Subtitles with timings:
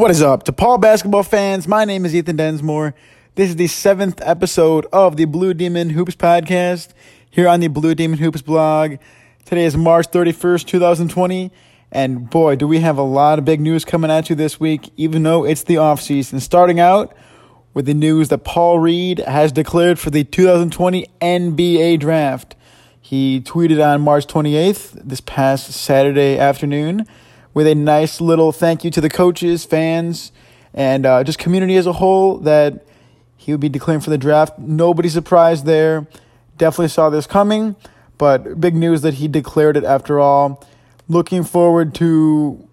[0.00, 1.68] What is up, DePaul basketball fans?
[1.68, 2.94] My name is Ethan Densmore.
[3.34, 6.94] This is the seventh episode of the Blue Demon Hoops podcast
[7.30, 8.96] here on the Blue Demon Hoops blog.
[9.44, 11.52] Today is March 31st, 2020,
[11.92, 14.90] and boy, do we have a lot of big news coming at you this week,
[14.96, 16.40] even though it's the off season.
[16.40, 17.14] Starting out
[17.74, 22.56] with the news that Paul Reed has declared for the 2020 NBA draft.
[23.02, 27.06] He tweeted on March 28th, this past Saturday afternoon
[27.54, 30.32] with a nice little thank you to the coaches, fans,
[30.72, 32.86] and uh, just community as a whole that
[33.36, 34.58] he would be declaring for the draft.
[34.58, 36.06] Nobody surprised there.
[36.58, 37.74] Definitely saw this coming,
[38.18, 40.62] but big news that he declared it after all.
[41.08, 42.68] Looking forward to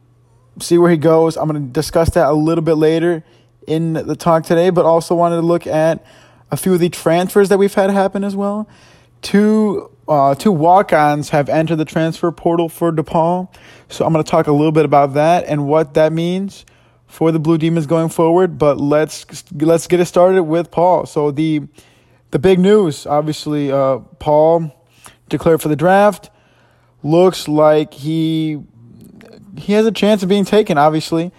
[0.59, 1.37] see where he goes.
[1.37, 3.23] I'm going to discuss that a little bit later
[3.65, 6.05] in the talk today, but also wanted to look at
[6.51, 8.67] a few of the transfers that we've had happen as well.
[9.21, 13.53] Two uh, two walk-ons have entered the transfer portal for DePaul.
[13.89, 16.65] So I'm going to talk a little bit about that and what that means
[17.07, 18.57] for the Blue Demons going forward.
[18.57, 21.05] But let's let's get it started with Paul.
[21.05, 21.61] So the
[22.31, 24.73] the big news, obviously, uh, Paul
[25.29, 26.29] declared for the draft.
[27.03, 28.61] Looks like he
[29.57, 30.77] he has a chance of being taken.
[30.77, 31.31] Obviously,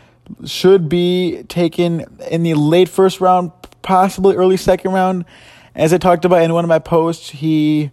[0.44, 5.25] should be taken in the late first round, possibly early second round.
[5.75, 7.92] As I talked about in one of my posts, he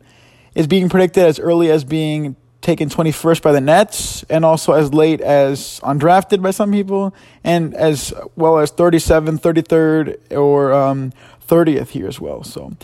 [0.55, 4.91] is being predicted as early as being taken 21st by the Nets and also as
[4.93, 11.13] late as undrafted by some people and as well as 37th, 33rd, or um,
[11.47, 12.43] 30th here as well.
[12.43, 12.75] So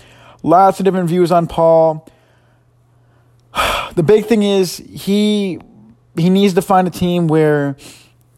[0.44, 2.08] lots of different views on Paul.
[3.94, 5.60] The big thing is he
[6.16, 7.76] he needs to find a team where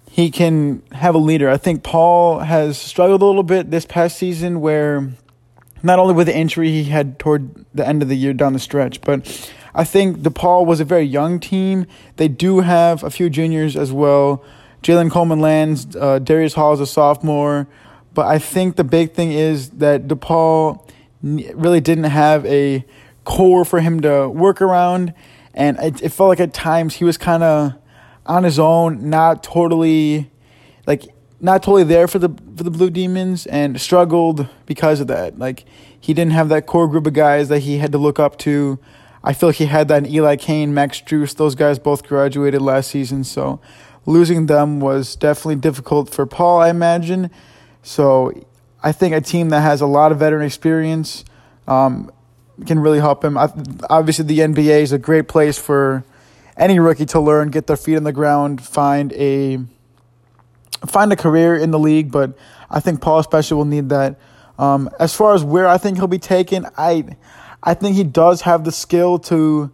[0.10, 1.48] he can have a leader.
[1.48, 5.12] I think Paul has struggled a little bit this past season where
[5.84, 8.60] not only with the injury he had toward the end of the year down the
[8.60, 11.86] stretch, but I think DePaul was a very young team.
[12.16, 14.44] They do have a few juniors as well.
[14.84, 17.68] Jalen Coleman-Lands, uh, Darius Hall is a sophomore.
[18.14, 20.88] But I think the big thing is that DePaul
[21.22, 22.86] really didn't have a
[23.24, 25.14] core for him to work around.
[25.54, 27.74] And it, it felt like at times he was kind of
[28.26, 30.32] on his own, not totally
[30.86, 31.04] like
[31.44, 35.38] not totally there for the for the Blue Demons and struggled because of that.
[35.38, 35.66] Like
[36.00, 38.80] he didn't have that core group of guys that he had to look up to.
[39.26, 41.36] I feel like he had that in Eli Cain, Max Strus.
[41.36, 43.60] Those guys both graduated last season, so
[44.06, 47.30] losing them was definitely difficult for Paul, I imagine.
[47.82, 48.32] So
[48.82, 51.26] I think a team that has a lot of veteran experience
[51.68, 52.10] um,
[52.66, 53.38] can really help him.
[53.38, 53.52] I,
[53.90, 56.06] obviously, the NBA is a great place for
[56.56, 59.60] any rookie to learn, get their feet on the ground, find a
[60.86, 62.38] find a career in the league, but
[62.70, 64.20] I think Paul especially will need that.
[64.60, 67.06] Um, as far as where I think he'll be taken, I
[67.62, 69.72] I think he does have the skill to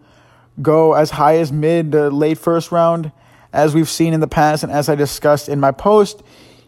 [0.62, 3.12] go as high as mid to late first round,
[3.52, 6.22] as we've seen in the past, and as I discussed in my post,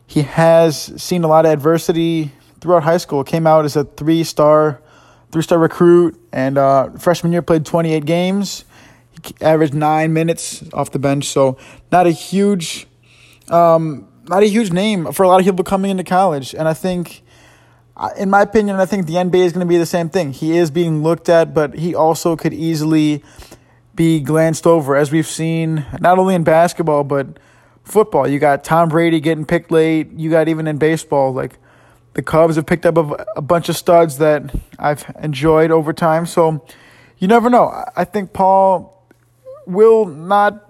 [0.08, 3.24] he has seen a lot of adversity throughout high school.
[3.24, 4.82] Came out as a three star
[5.32, 8.66] three star recruit, and uh, freshman year played 28 games.
[9.24, 11.58] He averaged nine minutes off the bench, so
[11.92, 12.88] not a huge
[13.50, 16.54] um, not a huge name for a lot of people coming into college.
[16.54, 17.24] And I think,
[18.18, 20.32] in my opinion, I think the NBA is going to be the same thing.
[20.32, 23.24] He is being looked at, but he also could easily
[23.96, 27.38] be glanced over, as we've seen not only in basketball, but
[27.84, 28.28] football.
[28.28, 30.12] You got Tom Brady getting picked late.
[30.12, 31.58] You got even in baseball, like
[32.14, 36.26] the Cubs have picked up a, a bunch of studs that I've enjoyed over time.
[36.26, 36.66] So
[37.18, 37.86] you never know.
[37.96, 39.08] I think Paul
[39.66, 40.68] will not.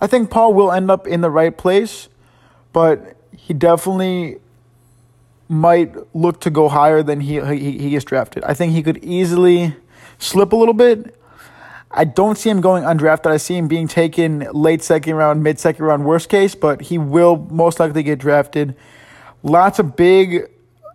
[0.00, 2.08] I think Paul will end up in the right place
[2.76, 4.36] but he definitely
[5.48, 8.44] might look to go higher than he, he he gets drafted.
[8.44, 9.74] I think he could easily
[10.18, 11.18] slip a little bit.
[11.90, 13.30] I don't see him going undrafted.
[13.30, 16.98] I see him being taken late second round, mid second round, worst case, but he
[16.98, 18.76] will most likely get drafted.
[19.42, 20.50] Lots of big,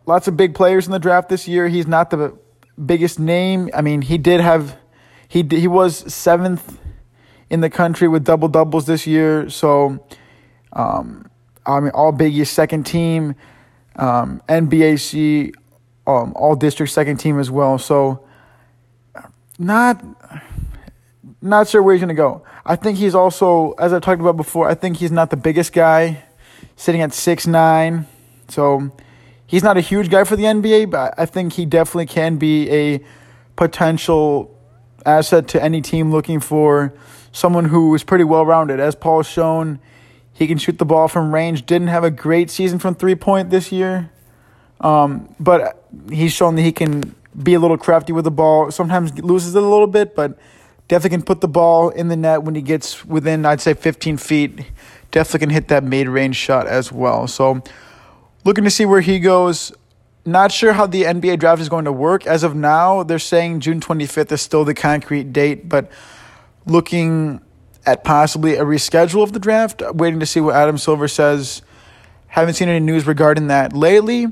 [0.05, 1.67] lots of big players in the draft this year.
[1.67, 2.37] He's not the
[2.85, 3.71] biggest name.
[3.73, 4.77] I mean, he did have,
[5.27, 6.77] he he was seventh
[7.49, 9.49] in the country with double doubles this year.
[9.49, 10.05] So,
[10.73, 11.30] um,
[11.65, 13.35] I mean, all Big East second team,
[13.95, 15.53] um, NBAC,
[16.07, 17.77] um, all district second team as well.
[17.77, 18.25] So,
[19.59, 20.03] not
[21.41, 22.43] not sure where he's gonna go.
[22.65, 25.73] I think he's also, as I talked about before, I think he's not the biggest
[25.73, 26.23] guy,
[26.75, 28.07] sitting at six nine.
[28.47, 28.91] So,
[29.45, 32.69] he's not a huge guy for the NBA, but I think he definitely can be
[32.69, 33.01] a
[33.55, 34.55] potential
[35.05, 36.93] asset to any team looking for
[37.31, 38.79] someone who is pretty well rounded.
[38.79, 39.79] As Paul's shown
[40.33, 41.65] he can shoot the ball from range.
[41.65, 44.09] Didn't have a great season from three point this year,
[44.79, 48.71] um, but he's shown that he can be a little crafty with the ball.
[48.71, 50.37] Sometimes loses it a little bit, but
[50.87, 54.17] definitely can put the ball in the net when he gets within, I'd say, 15
[54.17, 54.65] feet.
[55.11, 57.27] definitely can hit that mid range shot as well.
[57.27, 57.61] So,
[58.43, 59.71] looking to see where he goes.
[60.23, 62.27] Not sure how the NBA draft is going to work.
[62.27, 65.89] As of now, they're saying June 25th is still the concrete date, but
[66.67, 67.41] looking
[67.85, 71.61] at possibly a reschedule of the draft, waiting to see what Adam Silver says.
[72.27, 74.27] Haven't seen any news regarding that lately,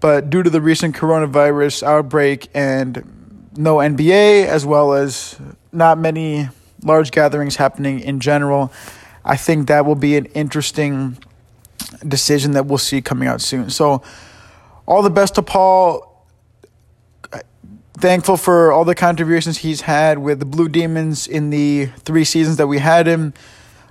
[0.00, 5.38] but due to the recent coronavirus outbreak and no NBA, as well as
[5.72, 6.48] not many
[6.82, 8.72] large gatherings happening in general,
[9.24, 11.18] I think that will be an interesting
[12.06, 13.70] decision that we'll see coming out soon.
[13.70, 14.02] So,
[14.86, 16.10] all the best to Paul.
[17.96, 22.56] Thankful for all the contributions he's had with the Blue Demons in the three seasons
[22.56, 23.32] that we had him.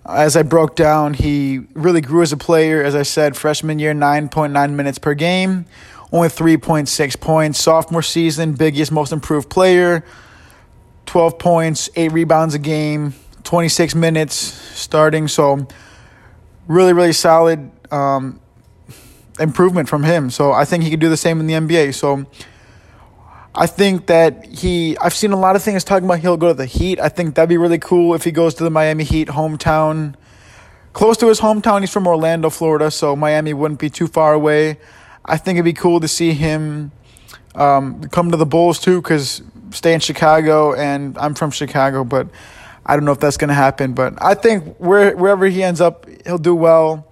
[0.05, 2.83] As I broke down, he really grew as a player.
[2.83, 5.65] As I said, freshman year, 9.9 minutes per game,
[6.11, 7.61] only 3.6 points.
[7.61, 10.03] Sophomore season, biggest, most improved player,
[11.05, 13.13] 12 points, 8 rebounds a game,
[13.45, 15.29] 26 minutes starting.
[15.29, 15.65] So,
[16.67, 18.41] really, really solid um,
[19.39, 20.29] improvement from him.
[20.29, 21.93] So, I think he could do the same in the NBA.
[21.93, 22.25] So,
[23.55, 26.53] I think that he, I've seen a lot of things talking about he'll go to
[26.55, 26.99] the Heat.
[26.99, 30.15] I think that'd be really cool if he goes to the Miami Heat hometown.
[30.93, 34.79] Close to his hometown, he's from Orlando, Florida, so Miami wouldn't be too far away.
[35.25, 36.91] I think it'd be cool to see him
[37.55, 42.27] um, come to the Bulls too, because stay in Chicago, and I'm from Chicago, but
[42.85, 43.93] I don't know if that's going to happen.
[43.93, 47.07] But I think where, wherever he ends up, he'll do well.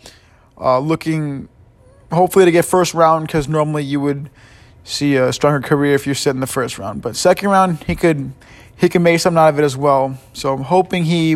[0.59, 1.49] Uh, looking
[2.11, 4.29] hopefully to get first round, because normally you would
[4.83, 7.01] see a stronger career if you sit in the first round.
[7.01, 8.33] But second round, he could
[8.75, 10.17] he could make something out of it as well.
[10.33, 11.35] So I'm hoping he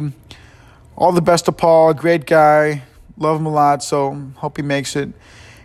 [0.96, 2.84] all the best to Paul, great guy,
[3.18, 3.84] love him a lot.
[3.84, 5.10] So hope he makes it,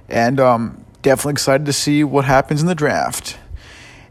[0.09, 3.39] and um, definitely excited to see what happens in the draft.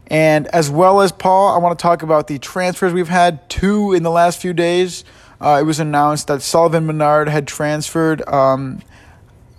[0.06, 3.92] And as well as Paul, I want to talk about the transfers we've had two
[3.92, 5.04] in the last few days.
[5.40, 8.82] Uh, it was announced that Sullivan Menard had transferred um,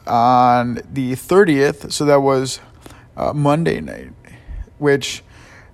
[0.06, 2.60] on the 30th, so that was
[3.22, 4.12] uh, Monday night,
[4.80, 5.24] which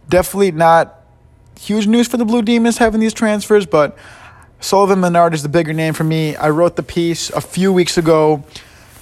[0.10, 1.02] definitely not
[1.60, 3.98] huge news for the Blue Demons having these transfers, but
[4.60, 6.36] Sullivan Menard is the bigger name for me.
[6.36, 8.44] I wrote the piece a few weeks ago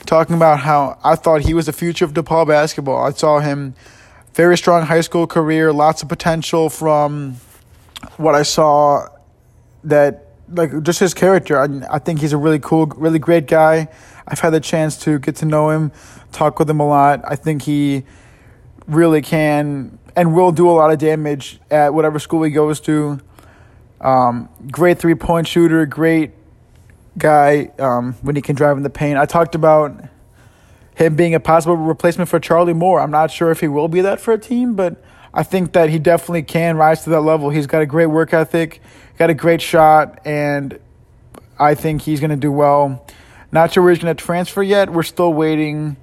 [0.06, 3.04] talking about how I thought he was the future of DePaul basketball.
[3.04, 3.74] I saw him
[4.34, 7.38] very strong high school career, lots of potential from
[8.18, 9.08] what I saw
[9.86, 11.58] that like just his character.
[11.58, 13.88] I, I think he's a really cool, really great guy.
[14.28, 15.92] I've had the chance to get to know him,
[16.32, 17.22] talk with him a lot.
[17.26, 18.04] I think he
[18.88, 23.20] really can and will do a lot of damage at whatever school he goes to.
[24.02, 26.32] Um, great three point shooter, great
[27.18, 29.18] guy um, when he can drive in the paint.
[29.18, 30.04] I talked about
[30.96, 33.00] him being a possible replacement for Charlie Moore.
[33.00, 35.02] I'm not sure if he will be that for a team, but
[35.34, 37.50] I think that he definitely can rise to that level.
[37.50, 38.82] He's got a great work ethic,
[39.18, 40.80] got a great shot, and
[41.60, 43.06] I think he's going to do well.
[43.52, 44.90] Not sure where he's going to transfer yet.
[44.90, 45.98] We're still waiting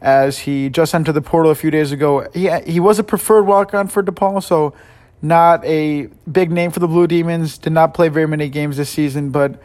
[0.00, 2.28] as he just entered the portal a few days ago.
[2.32, 4.74] He he was a preferred walk on for DePaul, so
[5.20, 7.58] not a big name for the Blue Demons.
[7.58, 9.60] Did not play very many games this season, but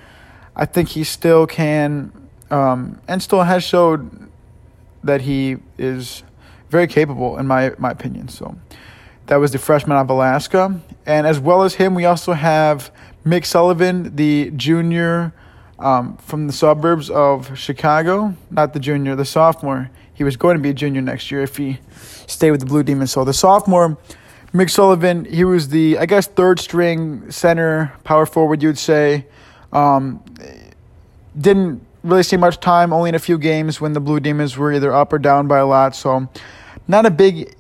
[0.55, 2.11] I think he still can
[2.49, 4.29] um, and still has showed
[5.03, 6.23] that he is
[6.69, 8.27] very capable in my my opinion.
[8.29, 8.55] So
[9.27, 12.91] that was the freshman of Alaska, and as well as him, we also have
[13.25, 15.33] Mick Sullivan, the junior
[15.79, 18.35] um, from the suburbs of Chicago.
[18.49, 21.57] Not the junior, the sophomore he was going to be a junior next year if
[21.57, 21.79] he
[22.27, 23.11] stayed with the Blue Demons.
[23.11, 23.97] So the sophomore,
[24.53, 29.25] Mick Sullivan, he was the, I guess, third string center, power forward, you would say.
[29.71, 30.23] Um,
[31.39, 34.71] didn't really see much time, only in a few games when the Blue Demons were
[34.71, 35.95] either up or down by a lot.
[35.95, 36.29] So
[36.87, 37.55] not a big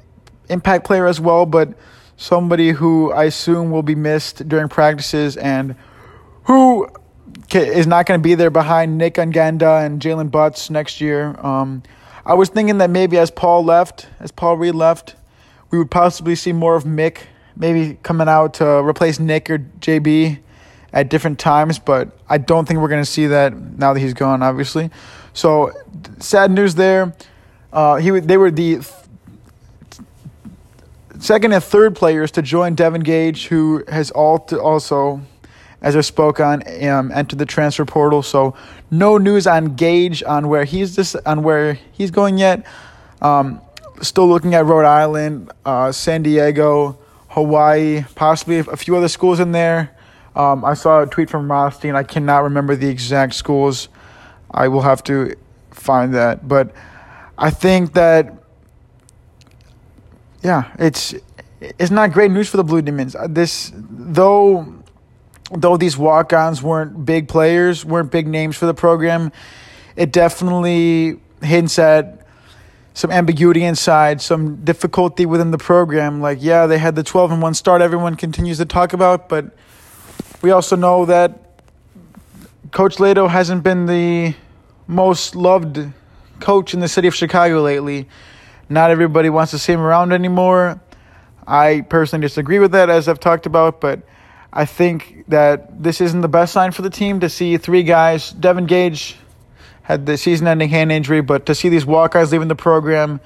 [0.49, 1.73] impact player as well, but
[2.17, 5.75] somebody who I assume will be missed during practices and
[6.43, 6.87] who
[7.51, 11.35] is not going to be there behind Nick Ongenda and Jaylen Butz next year.
[11.39, 11.81] Um,
[12.25, 15.15] I was thinking that maybe as Paul left, as Paul Reed left,
[15.71, 17.23] we would possibly see more of Mick,
[17.55, 20.39] maybe coming out to replace Nick or JB
[20.93, 24.13] at different times, but I don't think we're going to see that now that he's
[24.13, 24.89] gone, obviously.
[25.33, 25.71] So,
[26.19, 27.13] sad news there.
[27.73, 28.87] Uh, he they were the th-
[31.19, 35.21] second and third players to join Devin Gage, who has also
[35.83, 38.23] as I spoke on, um, entered the transfer portal.
[38.23, 38.55] So
[38.89, 42.65] no news on Gage on where he's this on where he's going yet.
[43.21, 43.61] Um,
[44.01, 46.97] still looking at Rhode Island, uh, San Diego,
[47.29, 49.95] Hawaii, possibly a few other schools in there.
[50.35, 51.95] Um, I saw a tweet from Rothstein.
[51.95, 53.89] I cannot remember the exact schools.
[54.49, 55.35] I will have to
[55.71, 56.73] find that, but
[57.37, 58.33] I think that
[60.41, 61.13] yeah, it's
[61.59, 63.15] it's not great news for the Blue Demons.
[63.29, 64.82] This though
[65.55, 69.31] though these walk-ons weren't big players, weren't big names for the program,
[69.95, 72.25] it definitely hints at
[72.93, 76.21] some ambiguity inside, some difficulty within the program.
[76.21, 79.55] Like, yeah, they had the 12 and 1 start everyone continues to talk about, but
[80.41, 81.61] we also know that
[82.71, 84.35] Coach Leitao hasn't been the
[84.87, 85.91] most loved
[86.39, 88.07] coach in the city of Chicago lately.
[88.69, 90.79] Not everybody wants to see him around anymore.
[91.47, 94.01] I personally disagree with that, as I've talked about, but
[94.55, 98.31] I think that this isn't the best sign for the team to see three guys.
[98.31, 99.17] Devin Gage
[99.81, 103.19] had the season ending hand injury, but to see these walk-guys leaving the program,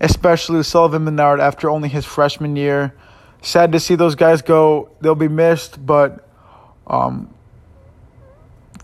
[0.00, 2.94] especially Sullivan Menard after only his freshman year,
[3.42, 4.90] sad to see those guys go.
[5.00, 6.24] They'll be missed, but
[6.86, 7.34] um,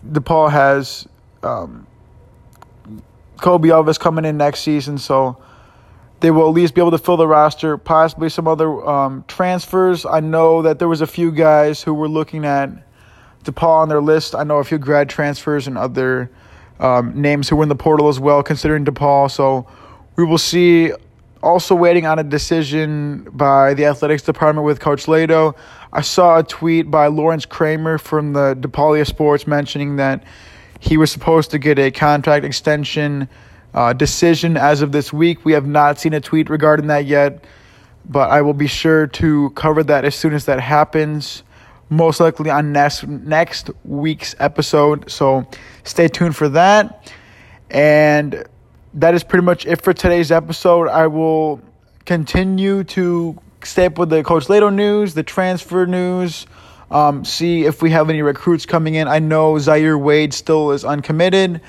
[0.04, 1.06] DePaul has
[1.44, 1.86] um,
[3.40, 5.36] Kobe Elvis coming in next season, so
[6.24, 7.76] they will at least be able to fill the roster.
[7.76, 10.06] Possibly some other um, transfers.
[10.06, 12.70] I know that there was a few guys who were looking at
[13.44, 14.34] DePaul on their list.
[14.34, 16.30] I know a few grad transfers and other
[16.80, 19.30] um, names who were in the portal as well, considering DePaul.
[19.30, 19.66] So
[20.16, 20.92] we will see.
[21.42, 25.54] Also waiting on a decision by the athletics department with Coach Leitao.
[25.92, 30.24] I saw a tweet by Lawrence Kramer from the DePaulia Sports mentioning that
[30.80, 33.28] he was supposed to get a contract extension
[33.74, 35.44] uh, decision as of this week.
[35.44, 37.44] We have not seen a tweet regarding that yet,
[38.08, 41.42] but I will be sure to cover that as soon as that happens.
[41.90, 45.10] Most likely on next next week's episode.
[45.10, 45.46] So
[45.82, 47.12] stay tuned for that.
[47.70, 48.44] And
[48.94, 50.88] that is pretty much it for today's episode.
[50.88, 51.60] I will
[52.06, 56.46] continue to stay up with the Coach Leitao news, the transfer news,
[56.90, 59.08] um, see if we have any recruits coming in.
[59.08, 61.60] I know Zaire Wade still is uncommitted.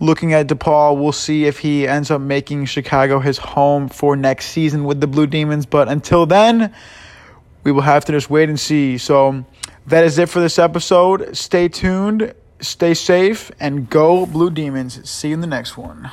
[0.00, 4.46] Looking at DePaul, we'll see if he ends up making Chicago his home for next
[4.46, 5.66] season with the Blue Demons.
[5.66, 6.72] But until then,
[7.64, 8.96] we will have to just wait and see.
[8.98, 9.44] So
[9.86, 11.36] that is it for this episode.
[11.36, 15.08] Stay tuned, stay safe, and go Blue Demons.
[15.08, 16.10] See you in the next one.